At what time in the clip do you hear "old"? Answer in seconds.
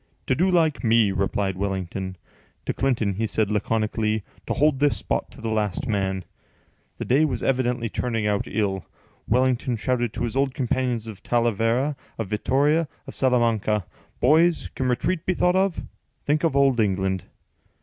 10.35-10.55, 16.55-16.79